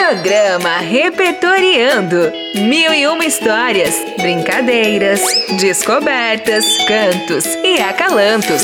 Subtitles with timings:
[0.00, 2.32] Programa Repertoriando.
[2.54, 5.20] Mil e uma histórias, brincadeiras,
[5.60, 8.62] descobertas, cantos e acalantos.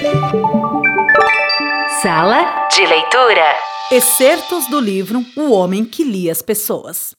[2.01, 3.55] Sala de leitura.
[3.91, 7.13] Excertos do livro O Homem que Lia as Pessoas.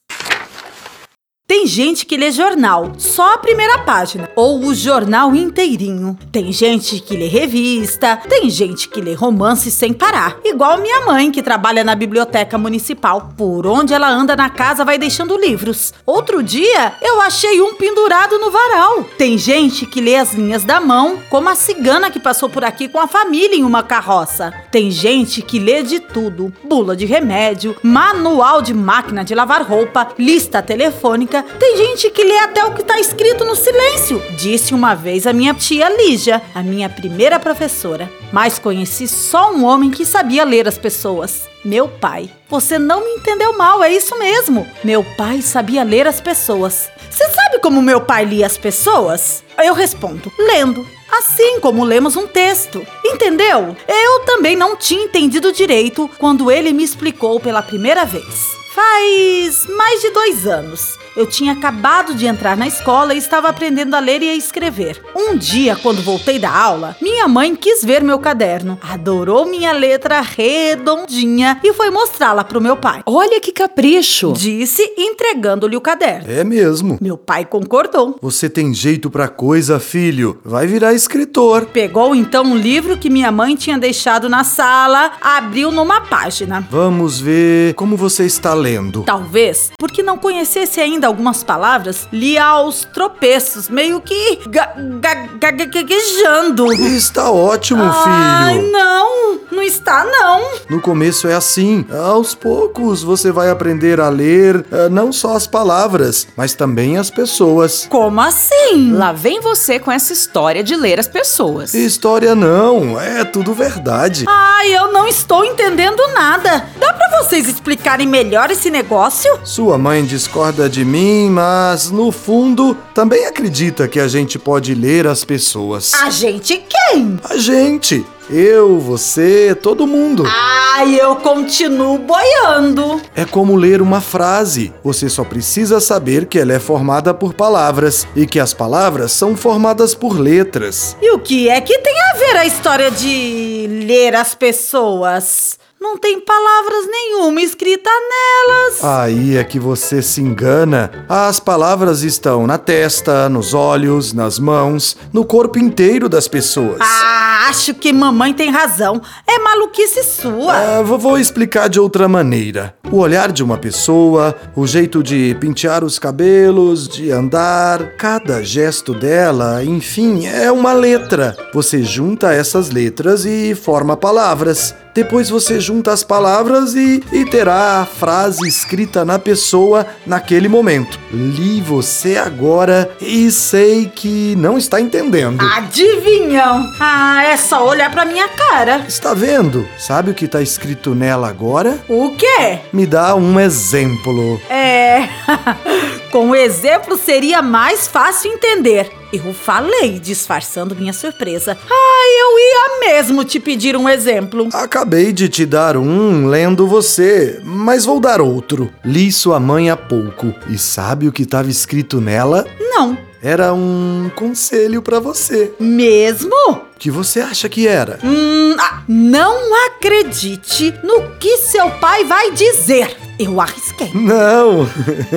[1.47, 6.17] Tem gente que lê jornal, só a primeira página, ou o jornal inteirinho.
[6.31, 10.39] Tem gente que lê revista, tem gente que lê romance sem parar.
[10.43, 13.31] Igual minha mãe, que trabalha na biblioteca municipal.
[13.37, 15.93] Por onde ela anda na casa, vai deixando livros.
[16.03, 19.03] Outro dia, eu achei um pendurado no varal.
[19.15, 22.87] Tem gente que lê as linhas da mão, como a cigana que passou por aqui
[22.87, 24.51] com a família em uma carroça.
[24.71, 30.07] Tem gente que lê de tudo: bula de remédio, manual de máquina de lavar roupa,
[30.17, 34.93] lista telefônica tem gente que lê até o que está escrito no silêncio, disse uma
[34.93, 38.09] vez a minha tia Lígia, a minha primeira professora.
[38.31, 41.47] Mas conheci só um homem que sabia ler as pessoas.
[41.63, 42.29] Meu pai.
[42.49, 44.67] Você não me entendeu mal, é isso mesmo.
[44.83, 46.89] Meu pai sabia ler as pessoas.
[47.09, 49.43] Você sabe como meu pai lia as pessoas?
[49.57, 50.85] Eu respondo: lendo.
[51.17, 52.85] Assim como lemos um texto.
[53.05, 53.75] Entendeu?
[53.87, 58.55] Eu também não tinha entendido direito quando ele me explicou pela primeira vez.
[58.73, 60.97] Faz mais de dois anos.
[61.15, 65.01] Eu tinha acabado de entrar na escola e estava aprendendo a ler e a escrever.
[65.15, 70.19] Um dia, quando voltei da aula, minha mãe quis ver meu caderno, adorou minha letra
[70.19, 73.01] redondinha e foi mostrá-la para o meu pai.
[73.05, 74.33] Olha que capricho!
[74.33, 76.29] Disse, entregando-lhe o caderno.
[76.29, 76.97] É mesmo.
[76.99, 78.17] Meu pai concordou.
[78.21, 80.41] Você tem jeito pra coisa, filho.
[80.43, 81.67] Vai virar escritor.
[81.67, 86.67] Pegou então um livro que minha mãe tinha deixado na sala, abriu numa página.
[86.69, 89.03] Vamos ver como você está lendo.
[89.03, 95.51] Talvez porque não conhecesse ainda algumas palavras, lia aos tropeços, meio que ga- ga- ga-
[95.51, 96.71] ga- gaguejando.
[96.73, 98.71] Está ótimo, Ai, filho.
[98.71, 100.41] não, não está não.
[100.69, 101.85] No começo é assim.
[101.91, 107.09] Aos poucos você vai aprender a ler eh, não só as palavras, mas também as
[107.09, 107.87] pessoas.
[107.89, 108.91] Como assim?
[108.91, 111.73] Lá vem você com essa história de ler as pessoas.
[111.73, 114.25] História não, é tudo verdade.
[114.27, 116.65] Ai, eu não estou entendendo nada.
[116.79, 119.39] Dá pra vocês explicarem melhor esse negócio?
[119.43, 125.07] Sua mãe discorda de mim, mas no fundo também acredita que a gente pode ler
[125.07, 125.93] as pessoas.
[125.93, 127.19] A gente quem?
[127.23, 130.23] A gente, eu, você, todo mundo.
[130.25, 133.01] Ai, eu continuo boiando.
[133.15, 134.73] É como ler uma frase.
[134.83, 139.35] Você só precisa saber que ela é formada por palavras e que as palavras são
[139.35, 140.95] formadas por letras.
[141.01, 145.59] E o que é que tem a ver a história de ler as pessoas?
[145.85, 148.83] Não tem palavras nenhuma escrita nelas.
[148.83, 150.89] Aí é que você se engana.
[151.07, 156.79] As palavras estão na testa, nos olhos, nas mãos, no corpo inteiro das pessoas.
[156.81, 158.99] Ah, acho que mamãe tem razão.
[159.27, 160.79] É maluquice sua.
[160.79, 162.75] Ah, vou explicar de outra maneira.
[162.91, 168.91] O olhar de uma pessoa, o jeito de pentear os cabelos, de andar, cada gesto
[168.91, 171.37] dela, enfim, é uma letra.
[171.53, 174.73] Você junta essas letras e forma palavras.
[174.95, 180.97] Depois você junta as palavras e, e, terá a frase escrita na pessoa naquele momento.
[181.11, 185.41] Li você agora e sei que não está entendendo.
[185.41, 186.63] Adivinhão!
[186.79, 188.85] Ah, é só olhar pra minha cara.
[188.87, 189.67] Está vendo?
[189.77, 191.77] Sabe o que está escrito nela agora?
[191.89, 192.59] O quê?
[192.71, 194.39] Me dá um exemplo.
[194.49, 195.09] É.
[196.15, 198.89] Com o exemplo seria mais fácil entender.
[199.11, 201.57] Eu falei, disfarçando minha surpresa.
[201.69, 204.47] Ah, eu ia mesmo te pedir um exemplo.
[204.53, 208.71] Acabei de te dar um lendo você, mas vou dar outro.
[208.85, 210.33] Li sua mãe há pouco.
[210.49, 212.47] E sabe o que estava escrito nela?
[212.61, 212.97] Não.
[213.21, 215.51] Era um conselho para você.
[215.59, 216.33] Mesmo?
[216.49, 217.99] O que você acha que era?
[218.01, 223.04] Hum, ah, não acredite no que seu pai vai dizer.
[223.17, 223.91] Eu arrisquei.
[223.93, 224.69] Não!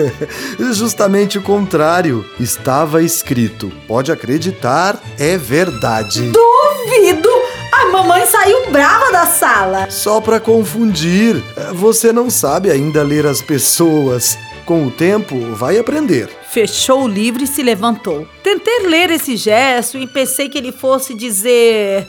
[0.73, 2.25] Justamente o contrário.
[2.39, 6.31] Estava escrito: pode acreditar, é verdade.
[6.31, 7.29] Duvido!
[7.73, 9.91] A mamãe saiu brava da sala.
[9.91, 11.43] Só para confundir.
[11.75, 14.39] Você não sabe ainda ler as pessoas.
[14.65, 16.29] Com o tempo, vai aprender.
[16.51, 18.29] Fechou o livro e se levantou.
[18.43, 22.07] Tentei ler esse gesto e pensei que ele fosse dizer: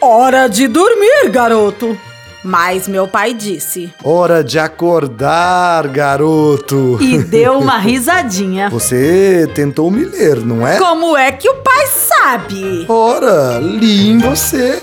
[0.00, 1.98] Hora de dormir, garoto.
[2.46, 6.96] Mas meu pai disse: Hora de acordar, garoto.
[7.02, 8.70] E deu uma risadinha.
[8.70, 10.78] Você tentou me ler, não é?
[10.78, 12.86] Como é que o pai sabe?
[12.88, 14.80] Ora, li em você.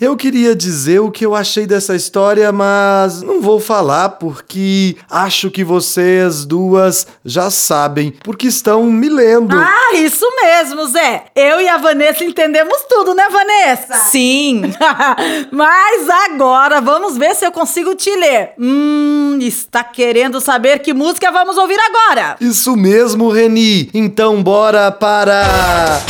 [0.00, 5.50] Eu queria dizer o que eu achei dessa história, mas não vou falar porque acho
[5.50, 9.56] que vocês duas já sabem, porque estão me lendo.
[9.56, 11.24] Ah, isso mesmo, Zé.
[11.34, 13.94] Eu e a Vanessa entendemos tudo, né, Vanessa?
[14.08, 14.62] Sim.
[15.50, 18.52] mas agora vamos ver se eu consigo te ler.
[18.56, 22.36] Hum, está querendo saber que música vamos ouvir agora?
[22.40, 23.90] Isso mesmo, Reni.
[23.92, 26.00] Então bora para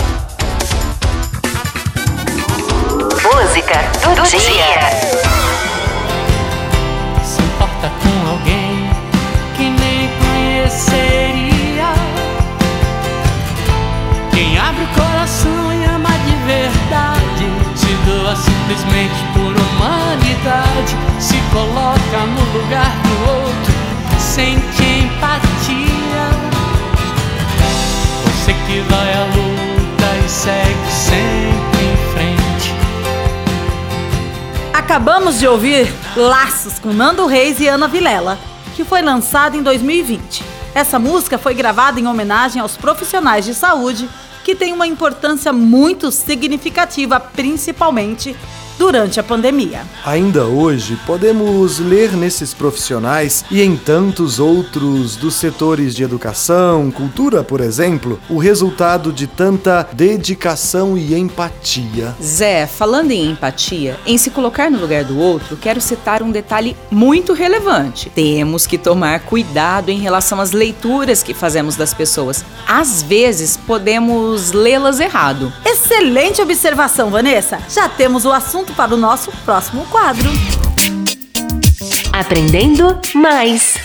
[3.59, 4.39] música do, do dia.
[4.41, 4.91] dia.
[7.25, 8.91] Se importa com alguém
[9.57, 11.93] que nem conheceria.
[14.33, 17.51] Quem abre o coração e ama de verdade.
[17.75, 20.97] Se doa simplesmente por humanidade.
[21.19, 23.75] Se coloca no lugar do outro.
[24.19, 26.31] Sente empatia.
[28.25, 31.58] Você que vai à luta e segue sempre
[34.88, 35.87] Acabamos de ouvir
[36.17, 38.38] Laços com Nando Reis e Ana Vilela,
[38.75, 40.43] que foi lançado em 2020.
[40.75, 44.08] Essa música foi gravada em homenagem aos profissionais de saúde
[44.43, 48.35] que têm uma importância muito significativa, principalmente
[48.79, 49.83] durante a pandemia.
[50.05, 57.43] Ainda hoje, podemos ler nesses profissionais e em tantos outros dos setores de educação, cultura,
[57.43, 62.15] por exemplo, o resultado de tanta dedicação e empatia.
[62.23, 66.77] Zé, falando em empatia, em se colocar no lugar do outro, quero citar um detalhe
[66.91, 68.11] muito relevante.
[68.11, 72.45] Temos que tomar cuidado em relação às leituras que fazemos das pessoas.
[72.67, 75.53] Às vezes, podemos lê-las errado.
[75.65, 77.59] Excelente observação, Vanessa.
[77.69, 80.29] Já temos o assunto para o nosso próximo quadro.
[82.13, 83.77] Aprendendo mais.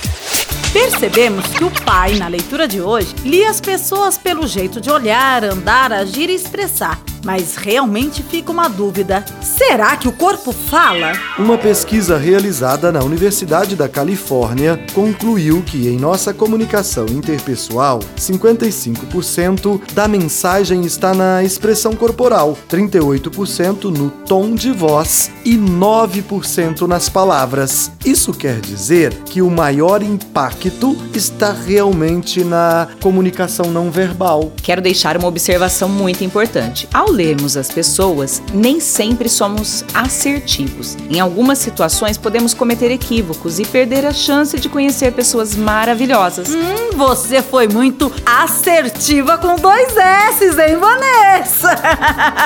[0.72, 5.44] Percebemos que o pai, na leitura de hoje, lia as pessoas pelo jeito de olhar,
[5.44, 7.00] andar, agir e expressar.
[7.24, 11.14] Mas realmente fica uma dúvida: será que o corpo fala?
[11.38, 20.08] Uma pesquisa realizada na Universidade da Califórnia concluiu que em nossa comunicação interpessoal, 55% da
[20.08, 27.92] mensagem está na expressão corporal, 38% no tom de voz e 9% nas palavras.
[28.06, 34.52] Isso quer dizer que o maior impacto está realmente na comunicação não verbal.
[34.62, 36.88] Quero deixar uma observação muito importante.
[36.94, 40.98] Ao lermos as pessoas, nem sempre somos assertivos.
[41.10, 46.50] Em algumas situações, podemos cometer equívocos e perder a chance de conhecer pessoas maravilhosas.
[46.50, 51.78] Hum, você foi muito assertiva com dois S's, hein, Vanessa?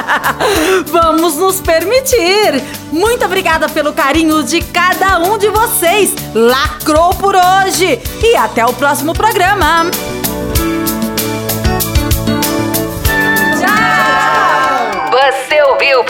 [0.91, 2.61] Vamos nos permitir.
[2.91, 6.13] Muito obrigada pelo carinho de cada um de vocês.
[6.33, 7.99] Lacrou por hoje.
[8.21, 9.85] E até o próximo programa.